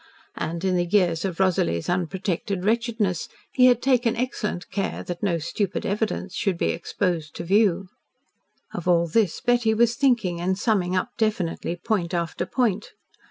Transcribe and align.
And, 0.35 0.65
in 0.65 0.77
the 0.77 0.85
years 0.85 1.25
of 1.25 1.39
Rosalie's 1.39 1.87
unprotected 1.87 2.65
wretchedness, 2.65 3.29
he 3.53 3.67
had 3.67 3.83
taken 3.83 4.15
excellent 4.15 4.67
care 4.71 5.03
that 5.03 5.21
no 5.21 5.37
"stupid 5.37 5.85
evidence" 5.85 6.33
should 6.33 6.57
be 6.57 6.69
exposed 6.71 7.35
to 7.35 7.43
view. 7.43 7.87
Of 8.73 8.87
all 8.87 9.05
this 9.05 9.39
Betty 9.41 9.75
was 9.75 9.93
thinking 9.95 10.41
and 10.41 10.57
summing 10.57 10.95
up 10.95 11.09
definitely, 11.19 11.75
point 11.75 12.15
after 12.15 12.47
point. 12.47 12.93